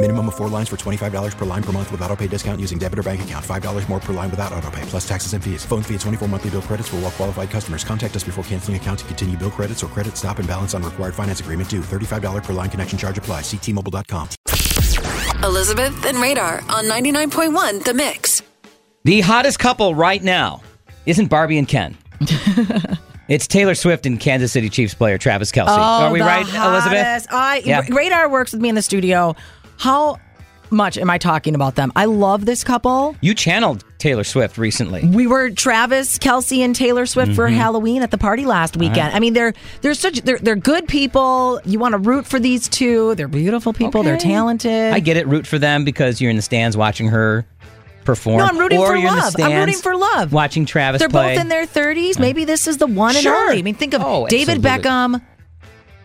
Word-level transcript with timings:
Minimum 0.00 0.28
of 0.28 0.36
four 0.36 0.48
lines 0.48 0.68
for 0.68 0.76
$25 0.76 1.36
per 1.36 1.44
line 1.44 1.62
per 1.62 1.72
month 1.72 1.90
with 1.90 2.00
auto 2.02 2.14
pay 2.14 2.28
discount 2.28 2.60
using 2.60 2.78
debit 2.78 3.00
or 3.00 3.02
bank 3.02 3.20
account. 3.22 3.44
$5 3.44 3.88
more 3.88 3.98
per 3.98 4.12
line 4.12 4.30
without 4.30 4.52
auto 4.52 4.70
pay, 4.70 4.82
plus 4.82 5.06
taxes 5.08 5.32
and 5.32 5.42
fees. 5.42 5.64
Phone 5.64 5.82
fee 5.82 5.94
at 5.96 6.00
24 6.02 6.28
monthly 6.28 6.50
bill 6.50 6.62
credits 6.62 6.86
for 6.88 6.96
all 6.96 7.02
well 7.02 7.10
qualified 7.10 7.50
customers. 7.50 7.82
Contact 7.82 8.14
us 8.14 8.22
before 8.22 8.44
canceling 8.44 8.76
account 8.76 9.00
to 9.00 9.04
continue 9.06 9.36
bill 9.36 9.50
credits 9.50 9.82
or 9.82 9.88
credit 9.88 10.16
stop 10.16 10.38
and 10.38 10.46
balance 10.46 10.72
on 10.72 10.84
required 10.84 11.16
finance 11.16 11.40
agreement 11.40 11.68
due. 11.68 11.80
$35 11.80 12.44
per 12.44 12.52
line 12.52 12.70
connection 12.70 12.96
charge 12.96 13.18
apply. 13.18 13.40
Ctmobile.com. 13.40 14.28
Elizabeth 15.42 16.06
and 16.06 16.18
Radar 16.18 16.60
on 16.68 16.84
99.1 16.84 17.82
The 17.82 17.92
Mix. 17.94 18.42
The 19.02 19.20
hottest 19.22 19.58
couple 19.58 19.96
right 19.96 20.22
now 20.22 20.62
isn't 21.06 21.26
Barbie 21.26 21.58
and 21.58 21.66
Ken. 21.66 21.96
it's 23.28 23.46
Taylor 23.46 23.74
Swift 23.74 24.04
and 24.06 24.18
Kansas 24.20 24.52
City 24.52 24.68
Chiefs 24.68 24.94
player 24.94 25.16
Travis 25.18 25.50
Kelce. 25.52 25.66
Oh, 25.70 25.72
Are 26.06 26.12
we 26.12 26.20
Oh, 26.20 26.24
the 26.24 26.28
right, 26.28 26.42
Elizabeth? 26.46 27.26
hottest. 27.26 27.32
I 27.32 27.62
Yeah. 27.64 27.82
Radar 27.90 28.28
works 28.28 28.52
with 28.52 28.60
me 28.60 28.68
in 28.68 28.74
the 28.74 28.82
studio. 28.82 29.34
How 29.78 30.18
much 30.70 30.98
am 30.98 31.08
I 31.08 31.16
talking 31.16 31.54
about 31.54 31.76
them? 31.76 31.90
I 31.96 32.04
love 32.04 32.44
this 32.44 32.62
couple. 32.62 33.16
You 33.22 33.32
channeled 33.34 33.84
Taylor 33.98 34.24
Swift 34.24 34.58
recently. 34.58 35.02
We 35.06 35.26
were 35.26 35.48
Travis 35.50 36.18
Kelce 36.18 36.58
and 36.62 36.76
Taylor 36.76 37.06
Swift 37.06 37.32
for 37.34 37.48
Mhm. 37.48 37.54
Halloween 37.54 38.02
at 38.02 38.10
the 38.10 38.18
party 38.18 38.44
last 38.44 38.76
weekend. 38.76 38.98
right. 38.98 39.14
I 39.14 39.18
mean, 39.18 39.32
they're 39.32 39.54
they're 39.80 39.94
such 39.94 40.20
they're 40.22 40.38
they're 40.38 40.56
good 40.56 40.86
people. 40.86 41.60
You 41.64 41.78
want 41.78 41.92
to 41.92 41.98
root 41.98 42.26
for 42.26 42.38
these 42.38 42.68
two. 42.68 43.14
They're 43.14 43.28
beautiful 43.28 43.72
people. 43.72 44.02
They're 44.02 44.18
talented. 44.18 44.92
I 44.92 45.00
get 45.00 45.16
it. 45.16 45.26
Root 45.26 45.46
for 45.46 45.58
them 45.58 45.84
because 45.84 46.20
you're 46.20 46.30
in 46.30 46.36
the 46.36 46.42
stands 46.42 46.76
watching 46.76 47.08
her 47.08 47.46
perform. 48.04 48.38
No, 48.38 48.44
I'm 48.46 48.58
rooting 48.58 48.78
or 48.78 48.88
for 48.88 48.96
you're 48.96 49.08
in 49.10 49.16
the 49.16 49.20
love. 49.22 49.34
I'm 49.40 49.56
rooting 49.58 49.74
for 49.76 49.96
love. 49.96 50.32
Watching 50.32 50.64
Travis 50.66 50.98
They're 50.98 51.08
play. 51.08 51.34
both 51.34 51.42
in 51.42 51.48
their 51.48 51.66
30s. 51.66 52.18
Maybe 52.18 52.44
this 52.44 52.66
is 52.66 52.76
the 52.78 52.86
one 52.86 53.14
and 53.14 53.22
Sure. 53.22 53.34
only. 53.48 53.58
I 53.58 53.62
mean, 53.62 53.74
think 53.74 53.94
of 53.94 54.02
Oh, 54.02 54.26
David 54.28 54.64
absolutely. 54.64 54.90
Beckham 54.90 55.20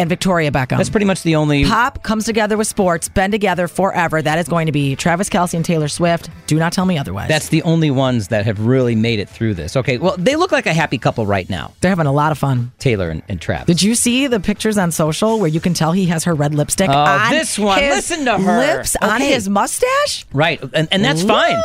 and 0.00 0.08
Victoria 0.08 0.50
Beckham. 0.50 0.78
That's 0.78 0.88
pretty 0.90 1.06
much 1.06 1.22
the 1.22 1.36
only. 1.36 1.64
Pop 1.64 2.02
comes 2.02 2.24
together 2.24 2.56
with 2.56 2.66
sports, 2.66 3.08
been 3.08 3.30
together 3.30 3.68
forever. 3.68 4.20
That 4.22 4.38
is 4.38 4.48
going 4.48 4.66
to 4.66 4.72
be 4.72 4.96
Travis 4.96 5.28
Kelce 5.28 5.54
and 5.54 5.64
Taylor 5.64 5.88
Swift. 5.88 6.30
Do 6.46 6.58
not 6.58 6.72
tell 6.72 6.86
me 6.86 6.96
otherwise. 6.98 7.28
That's 7.28 7.50
the 7.50 7.62
only 7.62 7.90
ones 7.90 8.28
that 8.28 8.44
have 8.46 8.64
really 8.66 8.94
made 8.94 9.18
it 9.20 9.28
through 9.28 9.54
this. 9.54 9.76
Okay, 9.76 9.98
well, 9.98 10.16
they 10.18 10.36
look 10.36 10.52
like 10.52 10.66
a 10.66 10.72
happy 10.72 10.98
couple 10.98 11.26
right 11.26 11.48
now. 11.50 11.72
They're 11.80 11.90
having 11.90 12.06
a 12.06 12.12
lot 12.12 12.32
of 12.32 12.38
fun. 12.38 12.72
Taylor 12.78 13.10
and, 13.10 13.22
and 13.28 13.40
Travis. 13.40 13.66
Did 13.66 13.82
you 13.82 13.94
see 13.94 14.26
the 14.26 14.40
pictures 14.40 14.78
on 14.78 14.90
social 14.90 15.38
where 15.38 15.48
you 15.48 15.60
can 15.60 15.74
tell 15.74 15.92
he 15.92 16.06
has 16.06 16.24
her 16.24 16.34
red 16.34 16.54
lipstick 16.54 16.88
Oh, 16.88 16.92
on 16.92 17.30
this 17.30 17.58
one. 17.58 17.78
Listen 17.80 18.24
to 18.24 18.38
her. 18.38 18.58
lips 18.58 18.96
on 19.02 19.20
his 19.20 19.48
mustache? 19.48 20.24
Right, 20.32 20.60
and, 20.72 20.88
and 20.90 21.04
that's 21.04 21.22
fine. 21.22 21.56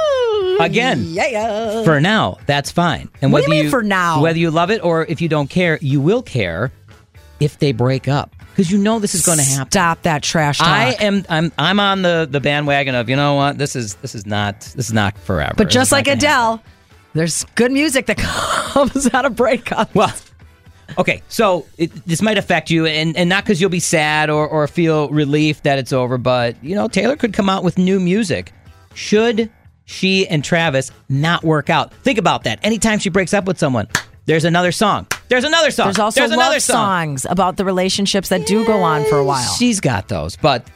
Again, 0.59 1.03
Yeah. 1.05 1.83
for 1.83 1.99
now, 1.99 2.37
that's 2.45 2.71
fine. 2.71 3.09
And 3.21 3.31
What 3.31 3.39
do 3.39 3.49
whether 3.49 3.55
you 3.55 3.63
mean 3.63 3.71
for 3.71 3.83
now? 3.83 4.21
Whether 4.21 4.39
you 4.39 4.51
love 4.51 4.71
it 4.71 4.83
or 4.83 5.05
if 5.05 5.21
you 5.21 5.27
don't 5.29 5.49
care, 5.49 5.77
you 5.81 5.99
will 6.01 6.21
care 6.21 6.71
if 7.39 7.59
they 7.59 7.71
break 7.71 8.07
up 8.07 8.35
because 8.55 8.71
you 8.71 8.77
know 8.77 8.99
this 8.99 9.13
is 9.13 9.25
going 9.25 9.37
to 9.37 9.43
happen. 9.43 9.71
Stop 9.71 10.03
that 10.03 10.23
trash 10.23 10.59
talk. 10.59 10.67
I 10.67 10.91
am. 11.01 11.25
I'm. 11.29 11.51
I'm 11.57 11.79
on 11.79 12.01
the 12.03 12.27
the 12.29 12.39
bandwagon 12.39 12.95
of 12.95 13.09
you 13.09 13.15
know 13.17 13.35
what 13.35 13.57
this 13.57 13.75
is. 13.75 13.95
This 13.95 14.15
is 14.15 14.25
not. 14.25 14.61
This 14.61 14.87
is 14.87 14.93
not 14.93 15.17
forever. 15.17 15.53
but 15.57 15.69
just 15.69 15.91
like 15.91 16.05
gonna 16.05 16.15
happen. 16.15 16.59
Adele, 16.59 16.63
there's 17.13 17.43
good 17.55 17.71
music 17.71 18.05
that 18.05 18.17
comes 18.17 19.13
out 19.13 19.25
of 19.25 19.35
breakup. 19.35 19.93
Well, 19.93 20.13
okay, 20.97 21.21
so 21.27 21.65
it, 21.77 21.91
this 22.05 22.21
might 22.21 22.37
affect 22.37 22.69
you, 22.69 22.85
and, 22.85 23.15
and 23.17 23.27
not 23.27 23.43
because 23.43 23.59
you'll 23.59 23.69
be 23.69 23.81
sad 23.81 24.29
or, 24.29 24.47
or 24.47 24.67
feel 24.67 25.09
relief 25.09 25.63
that 25.63 25.77
it's 25.77 25.91
over, 25.91 26.17
but 26.17 26.61
you 26.63 26.75
know, 26.75 26.87
Taylor 26.87 27.17
could 27.17 27.33
come 27.33 27.49
out 27.49 27.63
with 27.63 27.77
new 27.77 27.99
music. 27.99 28.53
Should 28.93 29.51
she 29.83 30.25
and 30.27 30.43
Travis 30.43 30.91
not 31.09 31.43
work 31.43 31.69
out? 31.69 31.93
Think 31.93 32.17
about 32.17 32.45
that. 32.45 32.59
Anytime 32.63 32.99
she 32.99 33.09
breaks 33.09 33.33
up 33.33 33.43
with 33.45 33.59
someone, 33.59 33.89
there's 34.25 34.45
another 34.45 34.71
song. 34.71 35.07
There's 35.27 35.43
another 35.43 35.71
song. 35.71 35.87
There's 35.87 35.99
also 35.99 36.23
another 36.23 36.37
love 36.37 36.61
song. 36.61 37.17
songs 37.17 37.25
about 37.25 37.57
the 37.57 37.65
relationships 37.65 38.29
that 38.29 38.45
do 38.45 38.65
go 38.65 38.81
on 38.83 39.03
for 39.05 39.17
a 39.17 39.23
while. 39.23 39.53
She's 39.55 39.79
got 39.79 40.07
those, 40.07 40.35
but 40.35 40.67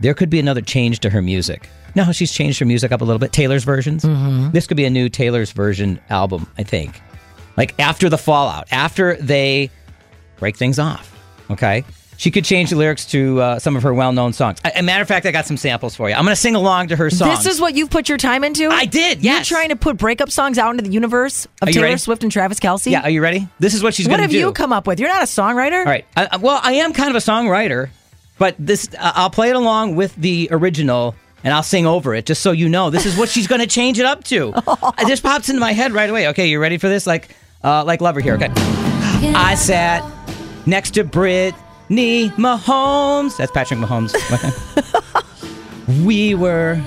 there 0.00 0.14
could 0.14 0.30
be 0.30 0.38
another 0.38 0.60
change 0.60 1.00
to 1.00 1.10
her 1.10 1.22
music. 1.22 1.68
Now 1.94 2.12
she's 2.12 2.32
changed 2.32 2.58
her 2.58 2.66
music 2.66 2.92
up 2.92 3.00
a 3.00 3.04
little 3.04 3.18
bit. 3.18 3.32
Taylor's 3.32 3.64
versions. 3.64 4.04
Mm-hmm. 4.04 4.50
This 4.50 4.66
could 4.66 4.76
be 4.76 4.84
a 4.84 4.90
new 4.90 5.08
Taylor's 5.08 5.52
version 5.52 6.00
album, 6.10 6.46
I 6.58 6.62
think. 6.62 7.00
Like 7.56 7.78
after 7.78 8.08
the 8.08 8.18
fallout, 8.18 8.68
after 8.72 9.16
they 9.16 9.70
break 10.38 10.56
things 10.56 10.78
off. 10.78 11.14
Okay. 11.50 11.84
She 12.16 12.30
could 12.30 12.44
change 12.44 12.70
the 12.70 12.76
lyrics 12.76 13.06
to 13.06 13.40
uh, 13.40 13.58
some 13.58 13.74
of 13.74 13.82
her 13.82 13.92
well-known 13.92 14.32
songs. 14.32 14.58
A, 14.64 14.78
a 14.78 14.82
matter 14.82 15.02
of 15.02 15.08
fact, 15.08 15.26
I 15.26 15.32
got 15.32 15.46
some 15.46 15.56
samples 15.56 15.96
for 15.96 16.08
you. 16.08 16.14
I'm 16.14 16.24
going 16.24 16.34
to 16.34 16.40
sing 16.40 16.54
along 16.54 16.88
to 16.88 16.96
her 16.96 17.10
songs. 17.10 17.42
This 17.44 17.54
is 17.54 17.60
what 17.60 17.74
you've 17.74 17.90
put 17.90 18.08
your 18.08 18.18
time 18.18 18.44
into? 18.44 18.68
I 18.68 18.84
did, 18.84 19.22
yes. 19.24 19.50
You're 19.50 19.58
trying 19.58 19.70
to 19.70 19.76
put 19.76 19.96
breakup 19.96 20.30
songs 20.30 20.56
out 20.58 20.70
into 20.70 20.84
the 20.84 20.90
universe 20.90 21.46
of 21.60 21.68
Taylor 21.68 21.86
ready? 21.86 21.96
Swift 21.98 22.22
and 22.22 22.30
Travis 22.30 22.60
Kelce? 22.60 22.90
yeah. 22.92 23.02
Are 23.02 23.10
you 23.10 23.22
ready? 23.22 23.48
This 23.58 23.74
is 23.74 23.82
what 23.82 23.94
she's 23.94 24.06
what 24.06 24.18
going 24.18 24.28
to 24.28 24.34
have 24.34 24.40
you 24.40 24.52
come 24.52 24.72
up 24.72 24.86
with? 24.86 25.00
You're 25.00 25.08
not 25.08 25.22
a 25.22 25.26
songwriter? 25.26 25.78
All 25.80 25.84
right. 25.84 26.04
I, 26.16 26.28
I- 26.32 26.36
well, 26.36 26.60
I 26.62 26.74
am 26.74 26.92
kind 26.92 27.10
of 27.10 27.16
a 27.16 27.20
songwriter, 27.20 27.88
but 28.38 28.54
this 28.58 28.88
uh, 28.98 29.12
I'll 29.16 29.30
play 29.30 29.50
it 29.50 29.56
along 29.56 29.96
with 29.96 30.14
the 30.16 30.48
original 30.52 31.14
and 31.44 31.52
I'll 31.52 31.62
sing 31.64 31.86
over 31.86 32.14
it 32.14 32.26
just 32.26 32.42
so 32.42 32.52
you 32.52 32.68
know 32.68 32.90
this 32.90 33.04
is 33.04 33.16
what 33.16 33.28
she's 33.28 33.46
going 33.48 33.60
to 33.62 33.66
change 33.66 33.98
it 33.98 34.04
up 34.06 34.22
to. 34.24 34.52
it 34.98 35.08
just 35.08 35.22
pops 35.24 35.48
into 35.48 35.60
my 35.60 35.72
head 35.72 35.92
right 35.92 36.08
away. 36.08 36.28
Okay, 36.28 36.46
you 36.46 36.60
ready 36.60 36.78
for 36.78 36.88
this? 36.88 37.06
Like 37.06 37.34
uh, 37.64 37.84
like 37.84 38.00
Lover 38.00 38.20
here. 38.20 38.34
Okay. 38.34 38.48
I 38.54 39.54
sat 39.56 40.04
next 40.66 40.92
to 40.94 41.04
Brittany 41.92 42.30
Mahomes. 42.40 43.36
That's 43.36 43.52
Patrick 43.52 43.78
Mahomes. 43.78 44.12
We 46.06 46.34
were 46.34 46.80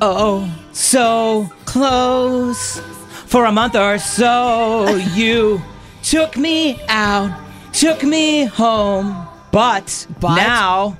oh 0.00 0.50
so 0.72 1.48
close 1.64 2.80
for 3.26 3.44
a 3.44 3.52
month 3.52 3.76
or 3.76 3.98
so. 3.98 4.96
You 5.14 5.62
took 6.02 6.36
me 6.36 6.80
out, 6.88 7.30
took 7.72 8.02
me 8.02 8.46
home, 8.46 9.28
but, 9.52 10.06
But? 10.18 10.34
now 10.34 10.96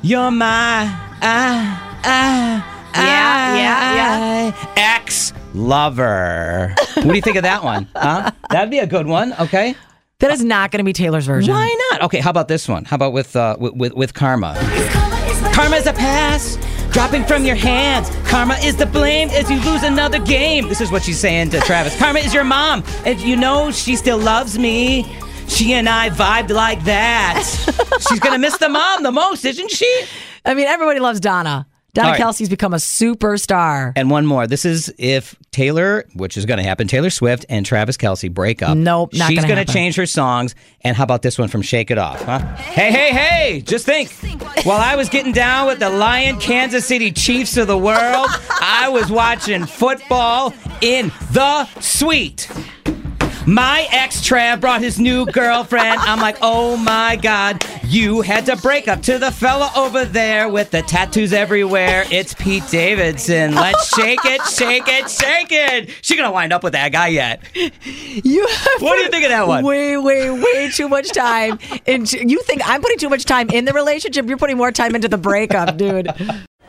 you're 0.00 0.30
my 0.30 0.88
ah 1.20 2.00
ah 2.04 2.90
Yeah, 2.94 3.56
yeah, 3.56 4.52
ah, 4.54 4.72
ex 4.96 5.34
lover. 5.52 6.74
what 6.94 7.04
do 7.04 7.14
you 7.14 7.20
think 7.20 7.36
of 7.36 7.42
that 7.42 7.62
one? 7.62 7.86
Huh? 7.94 8.30
That'd 8.48 8.70
be 8.70 8.78
a 8.78 8.86
good 8.86 9.06
one. 9.06 9.34
Okay. 9.40 9.74
That 10.20 10.30
is 10.30 10.44
not 10.44 10.70
going 10.70 10.78
to 10.78 10.84
be 10.84 10.92
Taylor's 10.92 11.26
version. 11.26 11.52
Why 11.54 11.74
not? 11.90 12.02
Okay, 12.02 12.20
how 12.20 12.30
about 12.30 12.46
this 12.48 12.68
one? 12.68 12.84
How 12.84 12.96
about 12.96 13.12
with 13.12 13.34
uh, 13.34 13.56
with, 13.58 13.74
with 13.74 13.94
with 13.94 14.14
karma? 14.14 14.54
Karma 15.54 15.76
is 15.76 15.86
a 15.86 15.94
pass 15.94 16.58
dropping 16.92 17.24
from 17.24 17.44
your 17.44 17.56
hands. 17.56 18.10
Karma 18.28 18.54
is 18.62 18.76
the 18.76 18.84
blame 18.86 19.30
as 19.30 19.50
you 19.50 19.58
lose 19.60 19.82
another 19.82 20.18
game. 20.18 20.68
This 20.68 20.82
is 20.82 20.90
what 20.92 21.02
she's 21.02 21.18
saying 21.18 21.50
to 21.50 21.60
Travis. 21.60 21.96
Karma 21.98 22.20
is 22.20 22.34
your 22.34 22.44
mom, 22.44 22.84
and 23.06 23.18
you 23.20 23.34
know 23.34 23.70
she 23.70 23.96
still 23.96 24.18
loves 24.18 24.58
me. 24.58 25.04
She 25.48 25.72
and 25.72 25.88
I 25.88 26.10
vibed 26.10 26.50
like 26.50 26.84
that. 26.84 27.42
She's 28.08 28.20
gonna 28.20 28.38
miss 28.38 28.56
the 28.58 28.68
mom 28.68 29.02
the 29.02 29.10
most, 29.10 29.44
isn't 29.44 29.70
she? 29.70 30.04
I 30.44 30.54
mean, 30.54 30.66
everybody 30.66 31.00
loves 31.00 31.18
Donna. 31.18 31.66
Donna 31.92 32.08
All 32.08 32.12
right. 32.14 32.20
Kelce's 32.20 32.48
become 32.48 32.72
a 32.72 32.78
superstar. 32.78 33.92
And 33.96 34.10
one 34.10 34.26
more. 34.26 34.46
This 34.46 34.64
is 34.64 34.92
if 34.98 35.34
Taylor, 35.50 36.04
which 36.14 36.36
is 36.36 36.46
going 36.46 36.58
to 36.58 36.62
happen, 36.62 36.86
Taylor 36.86 37.10
Swift 37.10 37.44
and 37.48 37.66
Travis 37.66 37.96
Kelce 37.96 38.32
break 38.32 38.62
up. 38.62 38.76
Nope, 38.76 39.12
not 39.14 39.28
She's 39.28 39.40
gonna 39.40 39.48
gonna 39.48 39.64
change 39.64 39.96
her 39.96 40.06
songs. 40.06 40.54
And 40.82 40.96
how 40.96 41.04
about 41.04 41.22
this 41.22 41.38
one 41.38 41.48
from 41.48 41.62
Shake 41.62 41.90
It 41.90 41.98
Off? 41.98 42.22
Huh? 42.22 42.38
Hey, 42.56 42.92
hey, 42.92 43.10
hey! 43.10 43.60
Just 43.62 43.86
think. 43.86 44.10
While 44.64 44.80
I 44.80 44.96
was 44.96 45.08
getting 45.08 45.32
down 45.32 45.66
with 45.66 45.80
the 45.80 45.90
Lion 45.90 46.38
Kansas 46.38 46.86
City 46.86 47.10
Chiefs 47.10 47.56
of 47.56 47.66
the 47.66 47.78
world, 47.78 48.28
I 48.60 48.88
was 48.90 49.10
watching 49.10 49.66
football 49.66 50.54
in 50.80 51.10
the 51.32 51.66
suite. 51.80 52.48
My 53.46 53.88
ex 53.90 54.20
Trav 54.20 54.60
brought 54.60 54.82
his 54.82 55.00
new 55.00 55.26
girlfriend. 55.26 56.00
I'm 56.00 56.20
like, 56.20 56.36
oh 56.42 56.76
my 56.76 57.16
god, 57.16 57.64
you 57.84 58.20
had 58.20 58.46
to 58.46 58.56
break 58.56 58.86
up 58.86 59.02
to 59.02 59.18
the 59.18 59.30
fella 59.30 59.70
over 59.76 60.04
there 60.04 60.48
with 60.48 60.70
the 60.70 60.82
tattoos 60.82 61.32
everywhere. 61.32 62.04
It's 62.10 62.34
Pete 62.34 62.64
Davidson. 62.70 63.54
Let's 63.54 63.94
shake 63.94 64.20
it, 64.24 64.42
shake 64.42 64.88
it, 64.88 65.10
shake 65.10 65.50
it. 65.50 65.90
She 66.02 66.16
gonna 66.16 66.30
wind 66.30 66.52
up 66.52 66.62
with 66.62 66.74
that 66.74 66.92
guy 66.92 67.08
yet? 67.08 67.42
You 67.54 68.46
What 68.78 68.96
do 68.96 69.02
you 69.02 69.10
think 69.10 69.24
of 69.24 69.30
that 69.30 69.48
one? 69.48 69.64
Way, 69.64 69.96
way, 69.96 70.30
way 70.30 70.70
too 70.70 70.88
much 70.88 71.10
time. 71.12 71.58
And 71.86 72.10
you 72.12 72.42
think 72.42 72.62
I'm 72.64 72.82
putting 72.82 72.98
too 72.98 73.08
much 73.08 73.24
time 73.24 73.48
in 73.50 73.64
the 73.64 73.72
relationship? 73.72 74.26
You're 74.26 74.38
putting 74.38 74.56
more 74.56 74.72
time 74.72 74.94
into 74.94 75.08
the 75.08 75.18
breakup, 75.18 75.76
dude. 75.76 76.08